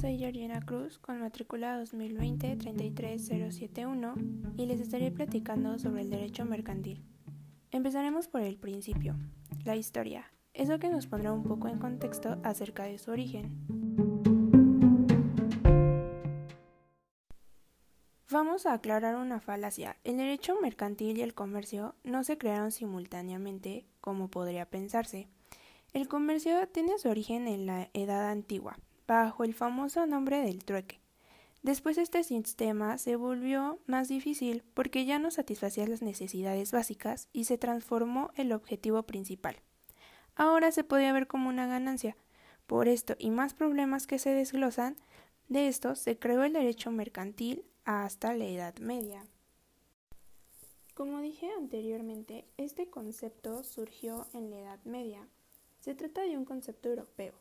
[0.00, 7.02] soy Georgina Cruz con matrícula 2020-33071 y les estaré platicando sobre el derecho mercantil.
[7.72, 9.16] Empezaremos por el principio,
[9.64, 13.66] la historia, eso que nos pondrá un poco en contexto acerca de su origen.
[18.30, 19.96] Vamos a aclarar una falacia.
[20.04, 25.26] El derecho mercantil y el comercio no se crearon simultáneamente, como podría pensarse.
[25.92, 31.00] El comercio tiene su origen en la Edad Antigua, bajo el famoso nombre del trueque.
[31.62, 37.44] Después este sistema se volvió más difícil porque ya no satisfacía las necesidades básicas y
[37.44, 39.56] se transformó el objetivo principal.
[40.36, 42.16] Ahora se podía ver como una ganancia.
[42.68, 44.96] Por esto y más problemas que se desglosan,
[45.48, 49.24] de esto se creó el derecho mercantil hasta la Edad Media.
[50.94, 55.26] Como dije anteriormente, este concepto surgió en la Edad Media.
[55.80, 57.32] Se trata de un concepto europeo,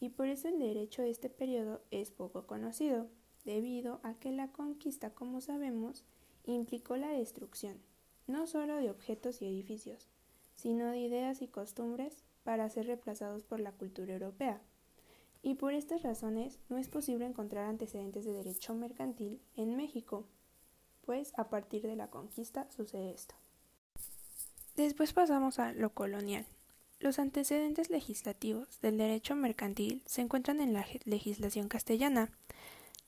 [0.00, 3.08] y por eso el derecho de este periodo es poco conocido,
[3.44, 6.04] debido a que la conquista, como sabemos,
[6.44, 7.78] implicó la destrucción,
[8.26, 10.08] no solo de objetos y edificios,
[10.54, 14.60] sino de ideas y costumbres para ser reemplazados por la cultura europea
[15.46, 20.26] y por estas razones no es posible encontrar antecedentes de derecho mercantil en México,
[21.02, 23.36] pues a partir de la conquista sucede esto.
[24.74, 26.44] Después pasamos a lo colonial.
[26.98, 32.30] Los antecedentes legislativos del derecho mercantil se encuentran en la legislación castellana.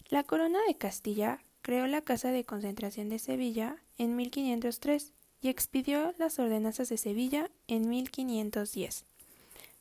[0.09, 6.15] La Corona de Castilla creó la Casa de Concentración de Sevilla en 1503 y expidió
[6.19, 9.05] las ordenanzas de Sevilla en 1510.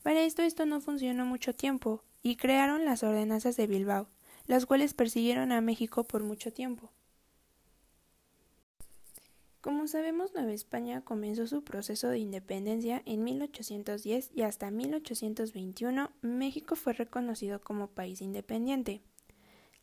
[0.02, 4.08] Para esto esto no funcionó mucho tiempo, y crearon las ordenanzas de Bilbao,
[4.46, 6.90] las cuales persiguieron a México por mucho tiempo.
[9.60, 16.76] Como sabemos, Nueva España comenzó su proceso de independencia en 1810 y hasta 1821 México
[16.76, 19.02] fue reconocido como país independiente.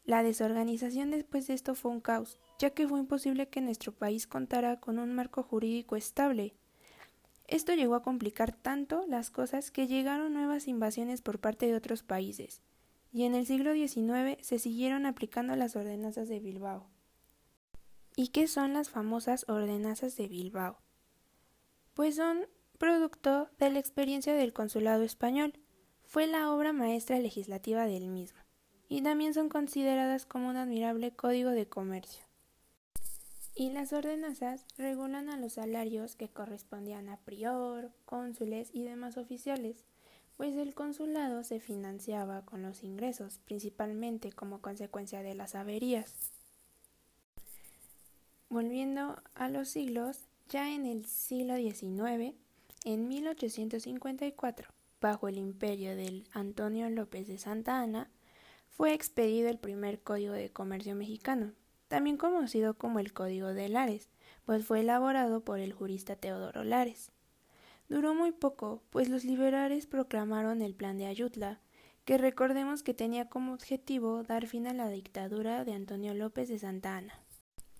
[0.05, 4.27] La desorganización después de esto fue un caos, ya que fue imposible que nuestro país
[4.27, 6.53] contara con un marco jurídico estable,
[7.47, 12.01] esto llegó a complicar tanto las cosas que llegaron nuevas invasiones por parte de otros
[12.01, 12.61] países,
[13.11, 16.94] y en el siglo XIX se siguieron aplicando las ordenanzas de Bilbao.
[18.15, 20.77] ¿Y qué son las famosas ordenanzas de Bilbao?
[21.93, 25.53] Pues son producto de la experiencia del consulado español.
[26.03, 28.39] Fue la obra maestra legislativa del mismo,
[28.87, 32.25] y también son consideradas como un admirable código de comercio
[33.55, 39.85] y las ordenanzas regulan a los salarios que correspondían a prior, cónsules y demás oficiales,
[40.35, 46.33] pues el consulado se financiaba con los ingresos, principalmente como consecuencia de las averías.
[48.49, 50.19] Volviendo a los siglos,
[50.49, 52.35] ya en el siglo XIX,
[52.85, 54.69] en 1854,
[55.01, 58.11] bajo el imperio del Antonio López de Santa Ana,
[58.69, 61.53] fue expedido el primer Código de Comercio mexicano,
[61.87, 64.09] también conocido como el Código de Lares,
[64.45, 67.11] pues fue elaborado por el jurista Teodoro Lares.
[67.89, 71.61] Duró muy poco, pues los liberales proclamaron el Plan de Ayutla,
[72.05, 76.59] que recordemos que tenía como objetivo dar fin a la dictadura de Antonio López de
[76.59, 77.24] Santa Ana.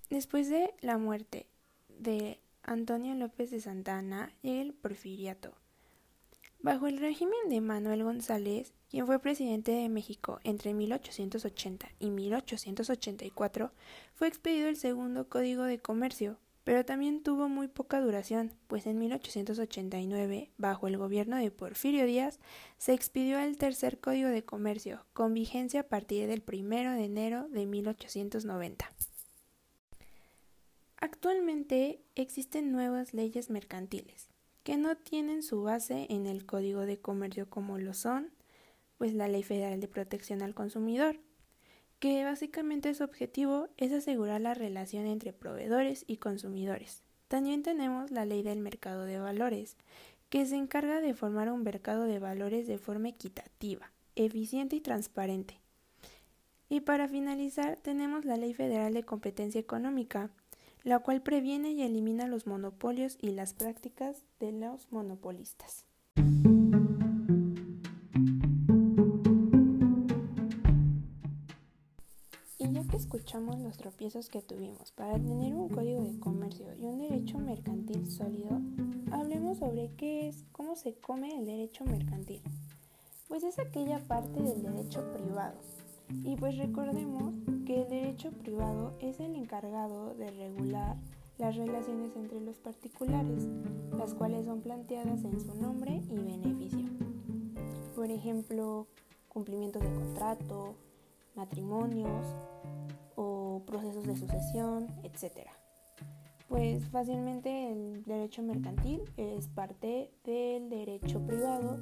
[0.09, 1.47] Después de la muerte
[1.89, 5.53] de Antonio López de Santa Ana llega el porfiriato.
[6.59, 13.71] Bajo el régimen de Manuel González, quien fue presidente de México entre 1880 y 1884,
[14.13, 18.97] fue expedido el segundo Código de Comercio, pero también tuvo muy poca duración, pues en
[18.97, 22.39] 1889, bajo el gobierno de Porfirio Díaz,
[22.77, 27.47] se expidió el tercer Código de Comercio, con vigencia a partir del 1 de enero
[27.49, 28.91] de 1890.
[31.05, 34.27] Actualmente existen nuevas leyes mercantiles,
[34.63, 38.31] que no tienen su base en el Código de Comercio como lo son
[38.97, 41.19] pues la Ley Federal de Protección al Consumidor,
[41.99, 47.03] que básicamente su objetivo es asegurar la relación entre proveedores y consumidores.
[47.27, 49.77] También tenemos la Ley del Mercado de Valores,
[50.29, 55.59] que se encarga de formar un mercado de valores de forma equitativa, eficiente y transparente.
[56.67, 60.31] Y para finalizar tenemos la Ley Federal de Competencia Económica,
[60.85, 65.85] la cual previene y elimina los monopolios y las prácticas de los monopolistas.
[72.95, 78.09] escuchamos los tropiezos que tuvimos para tener un código de comercio y un derecho mercantil
[78.09, 78.61] sólido,
[79.11, 82.41] hablemos sobre qué es, cómo se come el derecho mercantil.
[83.27, 85.59] Pues es aquella parte del derecho privado.
[86.09, 87.33] Y pues recordemos
[87.65, 90.97] que el derecho privado es el encargado de regular
[91.37, 93.47] las relaciones entre los particulares,
[93.97, 96.87] las cuales son planteadas en su nombre y beneficio.
[97.95, 98.87] Por ejemplo,
[99.27, 100.75] cumplimiento de contrato,
[101.35, 102.25] matrimonios
[103.15, 105.49] o procesos de sucesión, etc.
[106.47, 111.79] Pues fácilmente el derecho mercantil es parte del derecho privado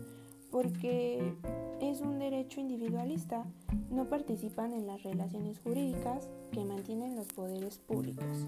[0.54, 1.34] porque
[1.82, 3.44] es un derecho individualista,
[3.90, 8.48] no participan en las relaciones jurídicas que mantienen los poderes públicos.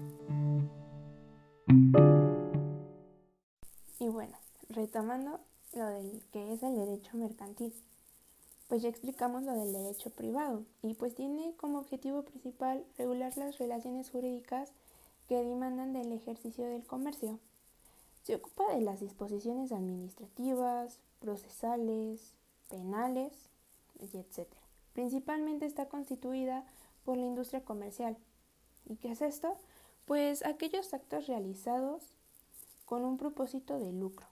[3.98, 4.38] Y bueno,
[4.68, 5.40] retomando
[5.74, 7.74] lo del que es el derecho mercantil,
[8.68, 13.58] pues ya explicamos lo del derecho privado y pues tiene como objetivo principal regular las
[13.58, 14.70] relaciones jurídicas
[15.28, 17.40] que demandan del ejercicio del comercio.
[18.22, 22.36] Se ocupa de las disposiciones administrativas, procesales,
[22.68, 23.32] penales,
[23.98, 24.46] etc.
[24.92, 26.64] Principalmente está constituida
[27.04, 28.16] por la industria comercial.
[28.84, 29.56] ¿Y qué es esto?
[30.04, 32.14] Pues aquellos actos realizados
[32.84, 34.28] con un propósito de lucro,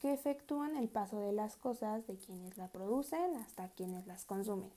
[0.00, 4.70] que efectúan el paso de las cosas de quienes la producen hasta quienes las consumen.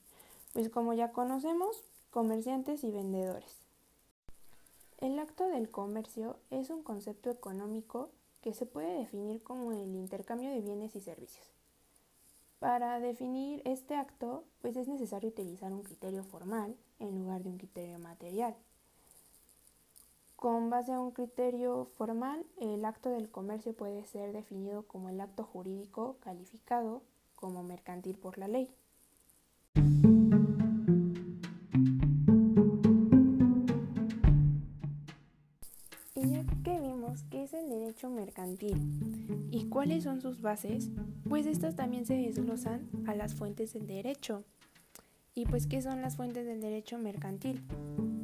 [0.54, 3.62] Pues como ya conocemos, comerciantes y vendedores.
[4.98, 8.10] El acto del comercio es un concepto económico
[8.42, 11.51] que se puede definir como el intercambio de bienes y servicios.
[12.62, 17.58] Para definir este acto, pues es necesario utilizar un criterio formal en lugar de un
[17.58, 18.56] criterio material.
[20.36, 25.20] Con base a un criterio formal, el acto del comercio puede ser definido como el
[25.22, 27.02] acto jurídico calificado
[27.34, 28.70] como mercantil por la ley.
[37.30, 40.90] Qué es el derecho mercantil y cuáles son sus bases,
[41.28, 44.44] pues estas también se desglosan a las fuentes del derecho.
[45.34, 47.64] ¿Y pues qué son las fuentes del derecho mercantil?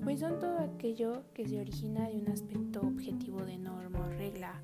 [0.03, 4.61] Pues son todo aquello que se origina de un aspecto objetivo de norma o regla,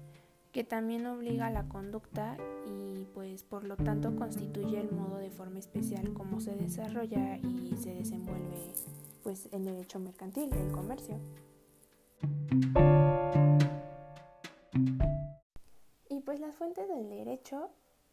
[0.52, 2.38] que también obliga a la conducta
[2.68, 7.76] y pues por lo tanto constituye el modo de forma especial como se desarrolla y
[7.78, 8.74] se desenvuelve
[9.24, 11.18] pues el derecho mercantil, el comercio.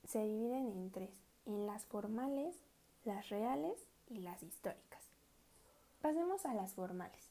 [0.05, 1.15] Se dividen en tres,
[1.47, 2.57] en las formales,
[3.05, 3.79] las reales
[4.09, 5.03] y las históricas.
[6.03, 7.31] Pasemos a las formales,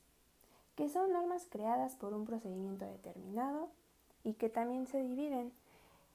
[0.75, 3.69] que son normas creadas por un procedimiento determinado
[4.23, 5.51] y que también se dividen,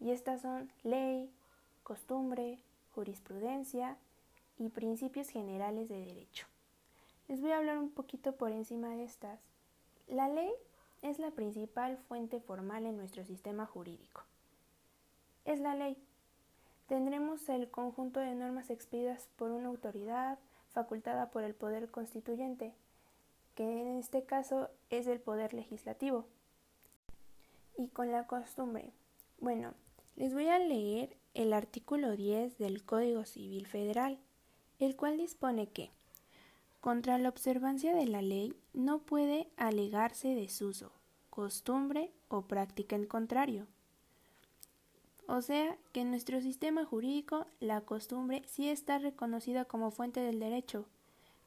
[0.01, 1.31] y estas son ley,
[1.83, 2.59] costumbre,
[2.95, 3.97] jurisprudencia
[4.59, 6.47] y principios generales de derecho.
[7.29, 9.41] Les voy a hablar un poquito por encima de estas.
[10.09, 10.51] La ley
[11.03, 14.23] es la principal fuente formal en nuestro sistema jurídico.
[15.45, 15.97] Es la ley.
[16.87, 20.39] Tendremos el conjunto de normas expedidas por una autoridad
[20.71, 22.75] facultada por el poder constituyente,
[23.55, 26.27] que en este caso es el poder legislativo.
[27.77, 28.93] Y con la costumbre.
[29.41, 29.75] Bueno,
[30.17, 34.19] les voy a leer el artículo 10 del Código Civil Federal,
[34.79, 35.91] el cual dispone que
[36.81, 40.93] contra la observancia de la ley no puede alegarse desuso,
[41.31, 43.67] costumbre o práctica en contrario.
[45.27, 50.39] O sea que en nuestro sistema jurídico la costumbre sí está reconocida como fuente del
[50.39, 50.87] derecho,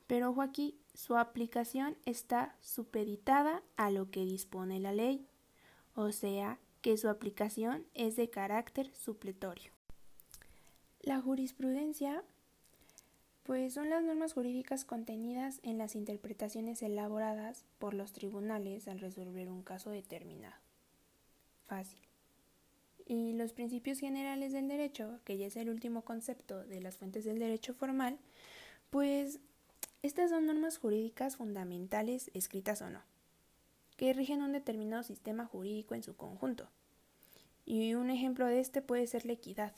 [0.07, 5.27] pero ojo aquí, su aplicación está supeditada a lo que dispone la ley,
[5.95, 9.71] o sea que su aplicación es de carácter supletorio.
[11.01, 12.24] La jurisprudencia
[13.43, 19.50] pues son las normas jurídicas contenidas en las interpretaciones elaboradas por los tribunales al resolver
[19.50, 20.55] un caso determinado.
[21.65, 22.07] Fácil.
[23.10, 27.24] Y los principios generales del derecho, que ya es el último concepto de las fuentes
[27.24, 28.18] del derecho formal,
[28.90, 29.40] pues
[30.04, 33.00] estas son normas jurídicas fundamentales, escritas o no,
[33.96, 36.68] que rigen un determinado sistema jurídico en su conjunto.
[37.66, 39.72] Y un ejemplo de este puede ser la equidad.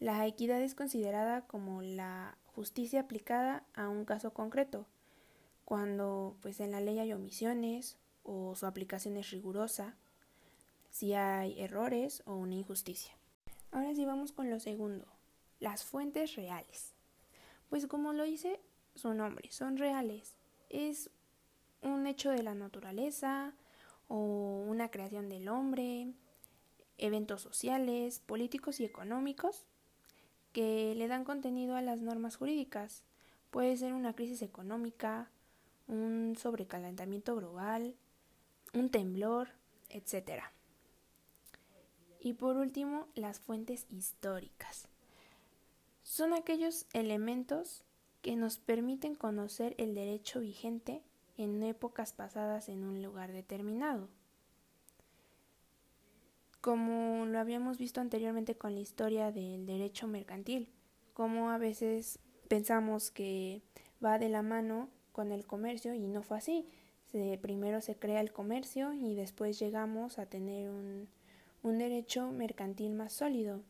[0.00, 4.86] La equidad es considerada como la justicia aplicada a un caso concreto,
[5.66, 9.96] cuando pues en la ley hay omisiones o su aplicación es rigurosa,
[10.96, 13.12] si hay errores o una injusticia.
[13.70, 15.06] Ahora sí vamos con lo segundo,
[15.60, 16.94] las fuentes reales.
[17.68, 18.60] Pues como lo dice
[18.94, 20.36] su nombre, son reales.
[20.70, 21.10] Es
[21.82, 23.52] un hecho de la naturaleza
[24.08, 26.14] o una creación del hombre,
[26.96, 29.66] eventos sociales, políticos y económicos
[30.54, 33.02] que le dan contenido a las normas jurídicas.
[33.50, 35.30] Puede ser una crisis económica,
[35.88, 37.96] un sobrecalentamiento global,
[38.72, 39.50] un temblor,
[39.90, 40.55] etc.
[42.26, 44.88] Y por último, las fuentes históricas.
[46.02, 47.84] Son aquellos elementos
[48.20, 51.04] que nos permiten conocer el derecho vigente
[51.36, 54.08] en épocas pasadas en un lugar determinado
[56.60, 60.68] como lo habíamos visto anteriormente con la historia del derecho mercantil,
[61.14, 62.18] como a veces
[62.48, 63.62] pensamos que
[64.04, 66.66] va de la mano con el comercio y no fue así.
[67.40, 71.08] primero se crea el comercio y después llegamos a tener un,
[71.66, 73.64] un derecho mercantil más sólido.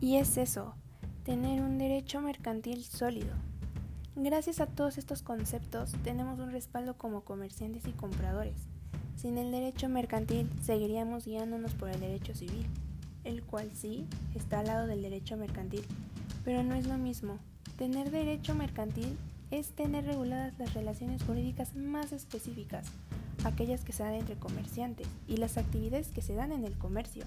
[0.00, 0.76] Y es eso,
[1.24, 3.34] tener un derecho mercantil sólido.
[4.14, 8.68] Gracias a todos estos conceptos tenemos un respaldo como comerciantes y compradores.
[9.16, 12.66] Sin el derecho mercantil seguiríamos guiándonos por el derecho civil,
[13.24, 15.82] el cual sí está al lado del derecho mercantil,
[16.44, 17.40] pero no es lo mismo.
[17.76, 19.18] Tener derecho mercantil
[19.50, 22.86] es tener reguladas las relaciones jurídicas más específicas,
[23.44, 27.24] aquellas que se dan entre comerciantes y las actividades que se dan en el comercio.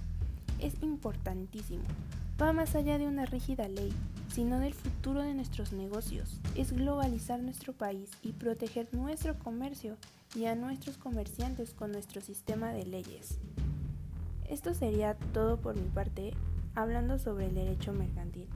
[0.60, 1.84] Es importantísimo.
[2.42, 3.94] Va más allá de una rígida ley,
[4.34, 6.40] sino del futuro de nuestros negocios.
[6.56, 9.98] Es globalizar nuestro país y proteger nuestro comercio
[10.36, 13.38] y a nuestros comerciantes con nuestro sistema de leyes.
[14.50, 16.34] Esto sería todo por mi parte
[16.76, 18.48] hablando sobre el derecho mercantil.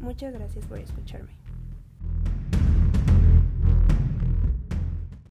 [0.00, 1.37] Muchas gracias por escucharme.